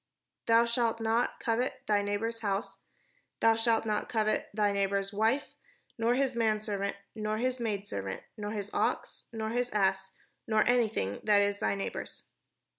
"Thou 0.47 0.65
shalt 0.65 0.99
not 0.99 1.39
covet 1.39 1.83
thy 1.85 2.01
neighbour's 2.01 2.39
house, 2.41 2.79
thou 3.39 3.53
shalt 3.55 3.85
not 3.85 4.09
covet 4.09 4.49
thy 4.51 4.71
neighbour's 4.71 5.13
wife, 5.13 5.53
nor 5.95 6.15
his 6.15 6.33
manserv 6.33 6.83
ant, 6.83 6.95
nor 7.13 7.37
his 7.37 7.59
maidservant, 7.59 8.23
nor 8.35 8.49
his 8.49 8.73
ox, 8.73 9.25
nor 9.31 9.51
his 9.51 9.69
ass, 9.69 10.13
nor 10.47 10.67
anything 10.67 11.19
that 11.23 11.43
is 11.43 11.59
thy 11.59 11.75
neighbour's." 11.75 12.23